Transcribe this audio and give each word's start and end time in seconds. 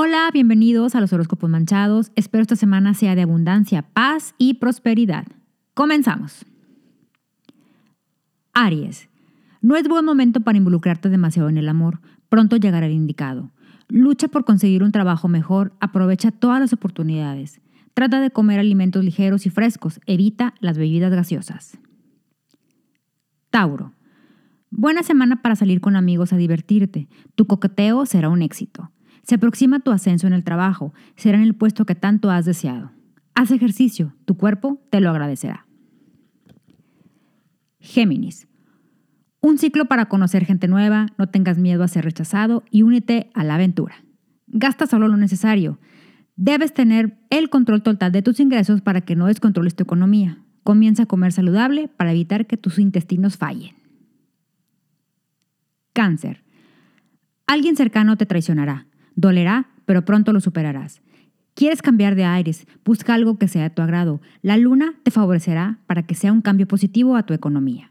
Hola, 0.00 0.30
bienvenidos 0.32 0.94
a 0.94 1.00
los 1.00 1.12
horóscopos 1.12 1.50
manchados. 1.50 2.12
Espero 2.14 2.42
esta 2.42 2.54
semana 2.54 2.94
sea 2.94 3.16
de 3.16 3.22
abundancia, 3.22 3.82
paz 3.82 4.32
y 4.38 4.54
prosperidad. 4.54 5.26
Comenzamos. 5.74 6.46
Aries. 8.52 9.08
No 9.60 9.74
es 9.74 9.88
buen 9.88 10.04
momento 10.04 10.42
para 10.42 10.56
involucrarte 10.56 11.08
demasiado 11.08 11.48
en 11.48 11.58
el 11.58 11.68
amor. 11.68 11.98
Pronto 12.28 12.58
llegará 12.58 12.86
el 12.86 12.92
indicado. 12.92 13.50
Lucha 13.88 14.28
por 14.28 14.44
conseguir 14.44 14.84
un 14.84 14.92
trabajo 14.92 15.26
mejor. 15.26 15.72
Aprovecha 15.80 16.30
todas 16.30 16.60
las 16.60 16.72
oportunidades. 16.72 17.60
Trata 17.92 18.20
de 18.20 18.30
comer 18.30 18.60
alimentos 18.60 19.02
ligeros 19.02 19.46
y 19.46 19.50
frescos. 19.50 19.98
Evita 20.06 20.54
las 20.60 20.78
bebidas 20.78 21.10
gaseosas. 21.10 21.76
Tauro. 23.50 23.94
Buena 24.70 25.02
semana 25.02 25.42
para 25.42 25.56
salir 25.56 25.80
con 25.80 25.96
amigos 25.96 26.32
a 26.32 26.36
divertirte. 26.36 27.08
Tu 27.34 27.48
coqueteo 27.48 28.06
será 28.06 28.28
un 28.28 28.42
éxito. 28.42 28.92
Se 29.28 29.34
aproxima 29.34 29.80
tu 29.80 29.90
ascenso 29.90 30.26
en 30.26 30.32
el 30.32 30.42
trabajo, 30.42 30.94
será 31.14 31.36
en 31.36 31.44
el 31.44 31.54
puesto 31.54 31.84
que 31.84 31.94
tanto 31.94 32.30
has 32.30 32.46
deseado. 32.46 32.92
Haz 33.34 33.50
ejercicio, 33.50 34.14
tu 34.24 34.38
cuerpo 34.38 34.80
te 34.88 35.02
lo 35.02 35.10
agradecerá. 35.10 35.66
Géminis. 37.78 38.48
Un 39.42 39.58
ciclo 39.58 39.84
para 39.84 40.06
conocer 40.06 40.46
gente 40.46 40.66
nueva, 40.66 41.08
no 41.18 41.28
tengas 41.28 41.58
miedo 41.58 41.82
a 41.84 41.88
ser 41.88 42.06
rechazado 42.06 42.64
y 42.70 42.84
únete 42.84 43.28
a 43.34 43.44
la 43.44 43.56
aventura. 43.56 43.96
Gasta 44.46 44.86
solo 44.86 45.08
lo 45.08 45.18
necesario. 45.18 45.78
Debes 46.36 46.72
tener 46.72 47.18
el 47.28 47.50
control 47.50 47.82
total 47.82 48.12
de 48.12 48.22
tus 48.22 48.40
ingresos 48.40 48.80
para 48.80 49.02
que 49.02 49.14
no 49.14 49.26
descontroles 49.26 49.76
tu 49.76 49.82
economía. 49.82 50.38
Comienza 50.62 51.02
a 51.02 51.06
comer 51.06 51.32
saludable 51.32 51.88
para 51.88 52.12
evitar 52.12 52.46
que 52.46 52.56
tus 52.56 52.78
intestinos 52.78 53.36
fallen. 53.36 53.74
Cáncer. 55.92 56.44
Alguien 57.46 57.76
cercano 57.76 58.16
te 58.16 58.24
traicionará. 58.24 58.86
Dolerá, 59.18 59.66
pero 59.84 60.04
pronto 60.04 60.32
lo 60.32 60.40
superarás. 60.40 61.02
¿Quieres 61.54 61.82
cambiar 61.82 62.14
de 62.14 62.22
aires? 62.22 62.68
Busca 62.84 63.14
algo 63.14 63.36
que 63.36 63.48
sea 63.48 63.64
de 63.64 63.70
tu 63.70 63.82
agrado. 63.82 64.20
La 64.42 64.56
luna 64.56 64.94
te 65.02 65.10
favorecerá 65.10 65.80
para 65.88 66.04
que 66.04 66.14
sea 66.14 66.32
un 66.32 66.40
cambio 66.40 66.68
positivo 66.68 67.16
a 67.16 67.24
tu 67.24 67.34
economía. 67.34 67.90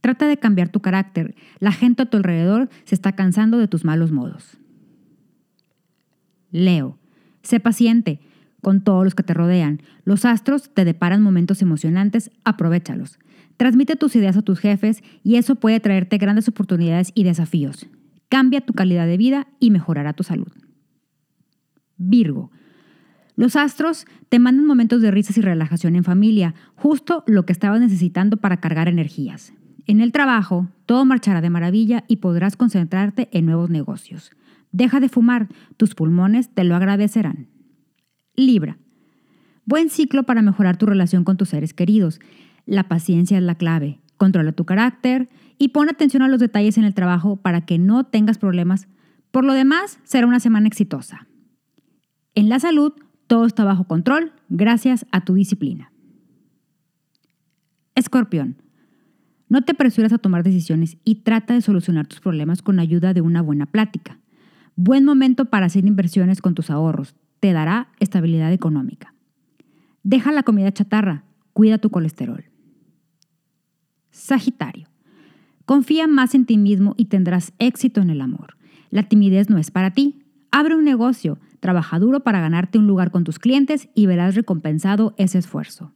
Trata 0.00 0.28
de 0.28 0.36
cambiar 0.36 0.68
tu 0.68 0.78
carácter. 0.78 1.34
La 1.58 1.72
gente 1.72 2.04
a 2.04 2.06
tu 2.06 2.16
alrededor 2.16 2.68
se 2.84 2.94
está 2.94 3.10
cansando 3.16 3.58
de 3.58 3.66
tus 3.66 3.84
malos 3.84 4.12
modos. 4.12 4.56
Leo, 6.52 6.96
sé 7.42 7.58
paciente 7.58 8.20
con 8.62 8.84
todos 8.84 9.02
los 9.02 9.16
que 9.16 9.24
te 9.24 9.34
rodean. 9.34 9.82
Los 10.04 10.24
astros 10.24 10.72
te 10.72 10.84
deparan 10.84 11.24
momentos 11.24 11.60
emocionantes, 11.60 12.30
aprovechalos. 12.44 13.18
Transmite 13.56 13.96
tus 13.96 14.14
ideas 14.14 14.36
a 14.36 14.42
tus 14.42 14.60
jefes 14.60 15.02
y 15.24 15.38
eso 15.38 15.56
puede 15.56 15.80
traerte 15.80 16.18
grandes 16.18 16.46
oportunidades 16.46 17.10
y 17.16 17.24
desafíos. 17.24 17.88
Cambia 18.28 18.60
tu 18.60 18.74
calidad 18.74 19.08
de 19.08 19.16
vida 19.16 19.48
y 19.58 19.72
mejorará 19.72 20.12
tu 20.12 20.22
salud. 20.22 20.52
Virgo. 21.98 22.50
Los 23.36 23.54
astros 23.54 24.06
te 24.28 24.38
mandan 24.38 24.66
momentos 24.66 25.00
de 25.00 25.10
risas 25.10 25.38
y 25.38 25.40
relajación 25.40 25.94
en 25.94 26.02
familia, 26.02 26.54
justo 26.74 27.22
lo 27.26 27.46
que 27.46 27.52
estabas 27.52 27.80
necesitando 27.80 28.38
para 28.38 28.58
cargar 28.58 28.88
energías. 28.88 29.52
En 29.86 30.00
el 30.00 30.10
trabajo, 30.10 30.68
todo 30.86 31.04
marchará 31.04 31.40
de 31.40 31.48
maravilla 31.48 32.04
y 32.08 32.16
podrás 32.16 32.56
concentrarte 32.56 33.28
en 33.32 33.46
nuevos 33.46 33.70
negocios. 33.70 34.32
Deja 34.72 35.00
de 35.00 35.08
fumar, 35.08 35.48
tus 35.76 35.94
pulmones 35.94 36.50
te 36.52 36.64
lo 36.64 36.74
agradecerán. 36.74 37.46
Libra. 38.34 38.78
Buen 39.64 39.88
ciclo 39.88 40.24
para 40.24 40.42
mejorar 40.42 40.76
tu 40.76 40.86
relación 40.86 41.24
con 41.24 41.36
tus 41.36 41.50
seres 41.50 41.74
queridos. 41.74 42.20
La 42.66 42.88
paciencia 42.88 43.38
es 43.38 43.44
la 43.44 43.54
clave. 43.54 44.00
Controla 44.16 44.52
tu 44.52 44.64
carácter 44.64 45.28
y 45.58 45.68
pon 45.68 45.88
atención 45.88 46.22
a 46.22 46.28
los 46.28 46.40
detalles 46.40 46.76
en 46.76 46.84
el 46.84 46.94
trabajo 46.94 47.36
para 47.36 47.62
que 47.62 47.78
no 47.78 48.04
tengas 48.04 48.36
problemas. 48.36 48.88
Por 49.30 49.44
lo 49.44 49.52
demás, 49.52 50.00
será 50.04 50.26
una 50.26 50.40
semana 50.40 50.66
exitosa. 50.66 51.28
En 52.38 52.48
la 52.48 52.60
salud, 52.60 52.92
todo 53.26 53.46
está 53.46 53.64
bajo 53.64 53.88
control 53.88 54.30
gracias 54.48 55.04
a 55.10 55.24
tu 55.24 55.34
disciplina. 55.34 55.90
Escorpión. 57.96 58.62
No 59.48 59.62
te 59.62 59.72
apresures 59.72 60.12
a 60.12 60.18
tomar 60.18 60.44
decisiones 60.44 60.98
y 61.02 61.16
trata 61.16 61.54
de 61.54 61.62
solucionar 61.62 62.06
tus 62.06 62.20
problemas 62.20 62.62
con 62.62 62.78
ayuda 62.78 63.12
de 63.12 63.22
una 63.22 63.42
buena 63.42 63.66
plática. 63.66 64.20
Buen 64.76 65.04
momento 65.04 65.46
para 65.46 65.66
hacer 65.66 65.84
inversiones 65.84 66.40
con 66.40 66.54
tus 66.54 66.70
ahorros. 66.70 67.16
Te 67.40 67.52
dará 67.52 67.88
estabilidad 67.98 68.52
económica. 68.52 69.14
Deja 70.04 70.30
la 70.30 70.44
comida 70.44 70.70
chatarra. 70.70 71.24
Cuida 71.54 71.78
tu 71.78 71.90
colesterol. 71.90 72.44
Sagitario. 74.12 74.86
Confía 75.64 76.06
más 76.06 76.36
en 76.36 76.46
ti 76.46 76.56
mismo 76.56 76.94
y 76.96 77.06
tendrás 77.06 77.52
éxito 77.58 78.00
en 78.00 78.10
el 78.10 78.20
amor. 78.20 78.56
La 78.90 79.02
timidez 79.08 79.50
no 79.50 79.58
es 79.58 79.72
para 79.72 79.90
ti. 79.90 80.22
Abre 80.50 80.74
un 80.74 80.84
negocio, 80.84 81.38
Trabaja 81.60 81.98
duro 81.98 82.20
para 82.20 82.40
ganarte 82.40 82.78
un 82.78 82.86
lugar 82.86 83.10
con 83.10 83.24
tus 83.24 83.38
clientes 83.38 83.88
y 83.94 84.06
verás 84.06 84.34
recompensado 84.34 85.14
ese 85.18 85.38
esfuerzo. 85.38 85.92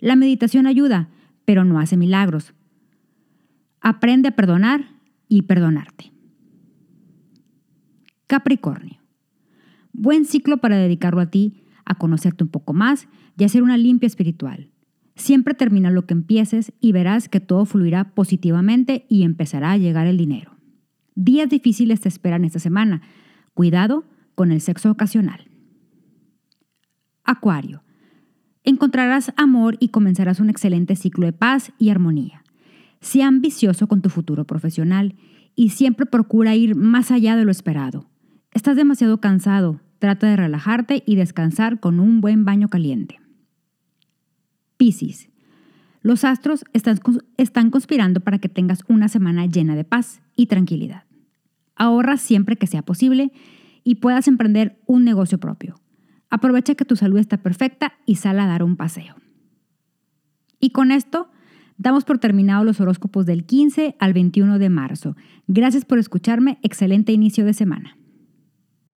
La 0.00 0.16
meditación 0.16 0.66
ayuda, 0.66 1.08
pero 1.44 1.64
no 1.64 1.78
hace 1.78 1.96
milagros. 1.96 2.54
Aprende 3.80 4.28
a 4.28 4.36
perdonar 4.36 4.88
y 5.28 5.42
perdonarte. 5.42 6.12
Capricornio. 8.26 9.00
Buen 9.92 10.24
ciclo 10.24 10.58
para 10.58 10.76
dedicarlo 10.76 11.20
a 11.20 11.30
ti, 11.30 11.64
a 11.84 11.94
conocerte 11.96 12.44
un 12.44 12.50
poco 12.50 12.72
más 12.72 13.08
y 13.36 13.44
hacer 13.44 13.62
una 13.62 13.76
limpia 13.76 14.06
espiritual. 14.06 14.70
Siempre 15.14 15.54
termina 15.54 15.90
lo 15.90 16.06
que 16.06 16.14
empieces 16.14 16.72
y 16.80 16.92
verás 16.92 17.28
que 17.28 17.40
todo 17.40 17.64
fluirá 17.64 18.14
positivamente 18.14 19.06
y 19.08 19.22
empezará 19.22 19.72
a 19.72 19.76
llegar 19.76 20.06
el 20.06 20.16
dinero. 20.16 20.56
Días 21.14 21.48
difíciles 21.48 22.00
te 22.00 22.08
esperan 22.08 22.44
esta 22.44 22.58
semana. 22.58 23.02
Cuidado 23.54 24.04
con 24.34 24.52
el 24.52 24.60
sexo 24.60 24.90
ocasional. 24.90 25.50
Acuario. 27.24 27.82
Encontrarás 28.64 29.32
amor 29.36 29.76
y 29.80 29.88
comenzarás 29.88 30.40
un 30.40 30.50
excelente 30.50 30.96
ciclo 30.96 31.26
de 31.26 31.32
paz 31.32 31.72
y 31.78 31.90
armonía. 31.90 32.42
Sea 33.00 33.28
ambicioso 33.28 33.86
con 33.86 34.02
tu 34.02 34.10
futuro 34.10 34.46
profesional 34.46 35.14
y 35.54 35.70
siempre 35.70 36.06
procura 36.06 36.54
ir 36.54 36.74
más 36.74 37.10
allá 37.10 37.36
de 37.36 37.44
lo 37.44 37.50
esperado. 37.50 38.10
Estás 38.52 38.76
demasiado 38.76 39.20
cansado, 39.20 39.80
trata 39.98 40.26
de 40.26 40.36
relajarte 40.36 41.02
y 41.06 41.16
descansar 41.16 41.80
con 41.80 42.00
un 42.00 42.20
buen 42.20 42.44
baño 42.44 42.68
caliente. 42.68 43.20
Piscis. 44.76 45.28
Los 46.02 46.24
astros 46.24 46.64
están, 46.72 46.98
están 47.36 47.70
conspirando 47.70 48.20
para 48.20 48.38
que 48.38 48.48
tengas 48.48 48.84
una 48.88 49.08
semana 49.08 49.46
llena 49.46 49.76
de 49.76 49.84
paz 49.84 50.22
y 50.34 50.46
tranquilidad. 50.46 51.04
Ahorra 51.80 52.18
siempre 52.18 52.56
que 52.56 52.66
sea 52.66 52.82
posible 52.82 53.32
y 53.84 53.94
puedas 53.96 54.28
emprender 54.28 54.78
un 54.84 55.02
negocio 55.02 55.38
propio. 55.38 55.80
Aprovecha 56.28 56.74
que 56.74 56.84
tu 56.84 56.94
salud 56.94 57.18
está 57.18 57.38
perfecta 57.38 57.94
y 58.04 58.16
sal 58.16 58.38
a 58.38 58.46
dar 58.46 58.62
un 58.62 58.76
paseo. 58.76 59.14
Y 60.60 60.70
con 60.72 60.92
esto 60.92 61.30
damos 61.78 62.04
por 62.04 62.18
terminado 62.18 62.64
los 62.64 62.82
horóscopos 62.82 63.24
del 63.24 63.46
15 63.46 63.96
al 63.98 64.12
21 64.12 64.58
de 64.58 64.68
marzo. 64.68 65.16
Gracias 65.46 65.86
por 65.86 65.98
escucharme. 65.98 66.58
Excelente 66.62 67.12
inicio 67.12 67.46
de 67.46 67.54
semana. 67.54 67.96